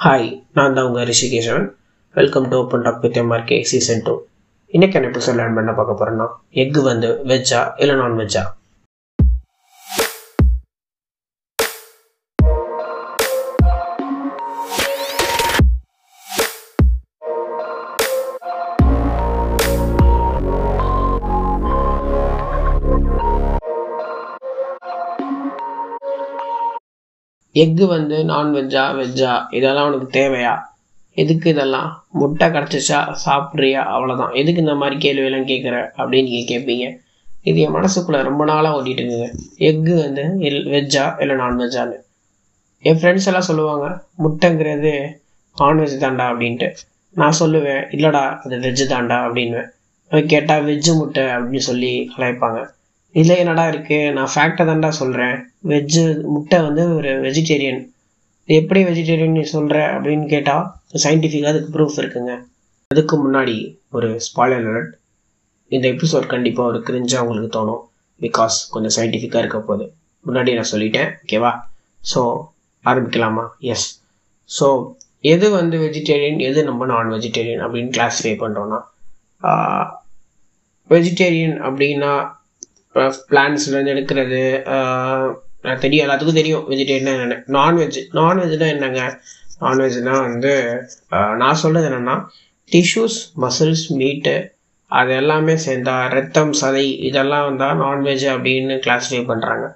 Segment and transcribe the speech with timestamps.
[0.00, 1.64] Hi நான் தான் உங்கள் Rishikeshan
[2.16, 4.14] welcome to open talk with MRK season two
[4.74, 8.42] இன்னைக்கு எபிசோட் லேர்ன் பண்ண பார்க்க போகிறேன்னா எக் வந்து வெஜ்ஜா இல்லை நான்வெஜ்ஜா
[27.62, 30.52] எக்கு வந்து நான்வெஜ்ஜா வெஜ்ஜா இதெல்லாம் உனக்கு தேவையா?
[31.16, 31.88] எதுக்கு இதெல்லாம்?
[32.10, 33.80] முட்டை கிடச்சிச்சா சாப்பிட்றியா?
[33.94, 36.84] அவ்வளோதான் எதுக்கு இந்த மாதிரி கேள்வியெல்லாம் கேட்குற அப்படின்னு நீங்கள் கேட்பீங்க
[37.44, 39.28] இது என் மனசுக்குள்ளே ரொம்ப நாளாக ஓட்டிகிட்டு இருக்குங்க
[39.68, 41.98] எக்கு வந்து இல் வெஜ்ஜா இல்லை நான்வெஜ்ஜான்னு
[42.84, 43.86] என் ஃப்ரெண்ட்ஸ் எல்லாம் சொல்லுவாங்க
[44.24, 44.92] முட்டைங்கிறது
[45.56, 46.68] நான்வெஜ் தாண்டா அப்படின்ட்டு.
[47.16, 49.68] நான் சொல்லுவேன் இல்லைடா அது வெஜ்ஜு தாண்டா அப்படின்வேன்
[50.26, 52.60] கேட்டால் வெஜ்ஜு முட்டை அப்படின்னு சொல்லி கலாய்ப்பாங்க
[53.14, 55.36] இதில் என்னடா இருக்குது நான் ஃபேக்டை தான்டா சொல்கிறேன்
[55.70, 57.80] வெஜ்ஜு முட்டை வந்து ஒரு வெஜிடேரியன்
[58.48, 60.64] எப்படி வெஜிடேரியன் நீ சொல்கிற அப்படின்னு கேட்டால்
[61.04, 62.32] சயின்டிஃபிக்காக அதுக்கு ப்ரூஃப் இருக்குங்க.
[62.90, 63.56] அதுக்கு முன்னாடி
[63.96, 64.92] ஒரு ஸ்பாய்லர் அலர்ட்
[65.72, 67.82] இந்த எபிசோட் கண்டிப்பாக ஒரு கிரிஞ்சாக உங்களுக்கு தோணும்.
[68.20, 69.84] பிகாஸ் கொஞ்சம் சயின்டிஃபிக்காக இருக்க போகுது.
[70.24, 71.52] முன்னாடி நான் சொல்லிட்டேன் ஓகேவா
[72.02, 72.20] ஸோ
[72.84, 73.44] ஆரம்பிக்கலாமா?
[73.72, 73.88] எஸ்
[74.50, 74.66] ஸோ
[75.32, 78.78] எது வந்து வெஜிடேரியன் எது நம்ம நான் வெஜிடேரியன் அப்படின்னு கிளாஸிஃபை பண்ணுறோன்னா
[80.90, 82.12] வெஜிடேரியன் அப்படின்னா
[82.94, 84.40] பிளான்ஸ்லேருந்து எடுக்கிறது
[85.82, 87.36] தெரியும் எல்லாத்துக்கும் தெரியும் வெஜிடேரியன் என்னென்ன.
[87.56, 89.00] நான்வெஜ் நான்வெஜ்னா என்னங்க?
[89.64, 90.52] நான்வெஜ்னா வந்து
[91.40, 92.16] நான் சொல்கிறது என்னென்னா
[92.72, 94.34] டிஷ்யூஸ் மசில்ஸ் மீட்டு
[94.90, 99.66] அது எல்லாமே சேர்ந்தா ரத்தம் சதை இதெல்லாம் வந்தால் நான்வெஜ் அப்படின்னு கிளாஸிஃபை பண்ணுறாங்க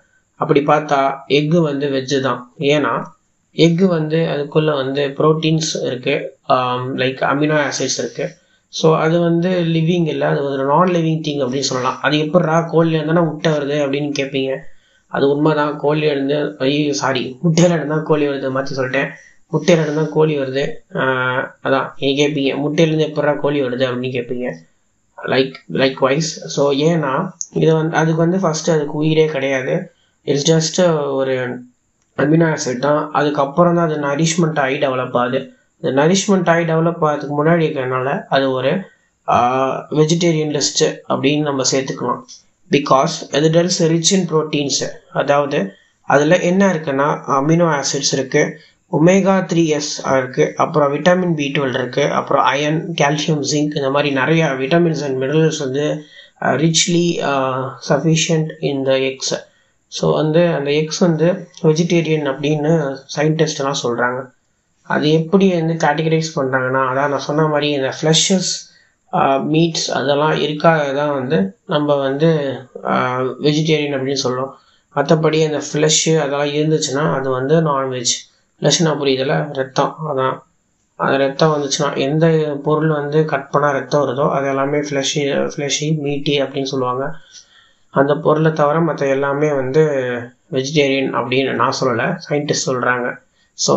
[0.40, 1.00] அப்படி பார்த்தா
[1.38, 2.40] எக்கு வந்து வெஜ்ஜு தான்.
[2.74, 2.92] ஏன்னா
[3.56, 6.24] எக்கு வந்து அதுக்குள்ளே வந்து ப்ரோட்டீன்ஸ் இருக்குது
[7.02, 8.32] லைக் அமினோ ஆசிட்ஸ் இருக்குது
[8.78, 11.98] ஸோ அது வந்து லிவிங் இல்லை அது ஒரு நான் லிவிங் திங் அப்படின்னு சொல்லலாம்.
[12.06, 14.52] அது எப்படா கோழியில் இருந்தால் முட்டை வருது அப்படின்னு கேட்பீங்க.
[15.12, 19.11] அது உண்மைதான் கோழி இருந்து ஐயோ சாரி முட்டையில் இருந்தால் கோழி வருது மாற்றி சொல்லிட்டேன்.
[19.52, 20.64] முட்டையில் இருந்தால் கோழி வருது.
[21.67, 22.52] அதான் நீங்கள் கேட்பீங்க.
[22.63, 24.48] முட்டையிலேருந்து எப்படா கோழி வருது அப்படின்னு கேட்பீங்க.
[25.18, 27.13] லைக் லைக் வைஸ் ஸோ ஏன்னா
[27.61, 29.74] இது வந்து அதுக்கு வந்து ஃபஸ்ட்டு அதுக்கு உயிரே கிடையாது.
[30.27, 30.80] இட்ஸ் ஜஸ்ட்
[31.20, 31.34] ஒரு
[32.18, 33.02] அமினோ ஆசிட் தான்.
[33.18, 35.40] அதுக்கப்புறம் தான் அது நரிஷ்மெண்ட் ஆகி டெவலப் ஆகுது.
[35.84, 38.70] இந்த நரிஷ்மெண்ட் ஆகி டெவலப் ஆகிறதுக்கு முன்னாடி இருக்கிறதுனால அது ஒரு
[39.98, 42.20] வெஜிடேரியன் லிஸ்ட்டு அப்படின்னு நம்ம சேர்த்துக்கலாம்.
[42.70, 45.58] பிகாஸ் அது டெல்ஸ் ரிச் இன் ப்ரோட்டீன்ஸு அதாவது
[46.08, 48.55] அதில் என்ன இருக்குன்னா அமினோ ஆசிட்ஸ் இருக்குது
[48.92, 54.12] ஒமேகா த்ரீ எஸ் இருக்குது அப்புறம் விட்டமின் பி டுவெல் இருக்குது அப்புறம் அயன் கால்சியம் ஜிங்க் இந்த மாதிரி
[54.20, 55.84] நிறையா விட்டமின்ஸ் அண்ட் மினரல்ஸ் வந்து
[56.64, 57.06] richly
[57.90, 59.34] sufficient in the eggs
[59.92, 61.28] so வந்து அந்த எக்ஸ் வந்து
[61.62, 62.72] வெஜிடேரியன் அப்படின்னு
[63.16, 64.20] சயின்டிஸ்ட்லாம் சொல்கிறாங்க
[64.90, 68.50] அது எப்படி வந்து கேட்டகரைஸ் பண்ணுறாங்கன்னா அதான் நான் சொன்ன மாதிரி இந்த ஃப்ளஷஸ்
[69.52, 72.28] மீட்ஸ் அதெல்லாம் இருக்காத தான் வந்து நம்ம வந்து
[73.46, 74.52] வெஜிடேரியன் அப்படின்னு சொல்லுவோம்
[74.96, 78.14] மற்றபடி அந்த ஃப்ளஷ்ஷு அதெல்லாம் இருந்துச்சுன்னா அது வந்து நான்வெஜ்
[78.61, 79.36] ஃப்ளஷ்னா புரியுதில்ல?
[79.52, 80.36] ரத்தம் அதான்.
[81.01, 82.27] அது ரத்தம் வந்துச்சுன்னா எந்த
[82.62, 85.22] பொருள் வந்து கட் பண்ணால் ரத்தம் வருதோ அது எல்லாமே ஃப்ளஷி
[85.52, 87.05] ஃப்ளஷி மீட்டி அப்படின்னு சொல்லுவாங்க.
[87.95, 89.83] அந்த பொருளை தவிர மற்ற எல்லாமே வந்து
[90.52, 93.06] வெஜிடேரியன் அப்படின்னு நான் சொல்லலை சயின்டிஸ்ட் சொல்கிறாங்க
[93.58, 93.72] ஸோ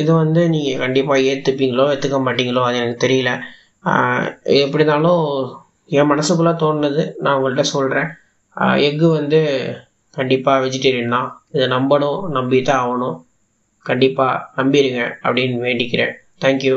[0.00, 3.30] இது வந்து நீங்கள் கண்டிப்பாக ஏற்றுப்பீங்களோ ஏற்றுக்க மாட்டீங்களோ அது எனக்கு தெரியல.
[4.64, 5.22] எப்படி இருந்தாலும்
[5.98, 8.08] என் மனசுக்குள்ளே தோணுது நான் உங்கள்கிட்ட சொல்கிறேன்
[8.88, 9.40] எக்கு வந்து
[10.14, 11.28] கண்டிப்பாக வெஜிடேரியன் தான்.
[11.56, 13.16] இதை நம்பணும் நம்பி தான் ஆகணும்.
[13.86, 16.12] கண்டிப்பாக நம்பிடுங்க அப்படின்னு வேண்டிக்கிறேன்.
[16.44, 16.76] தேங்க்யூ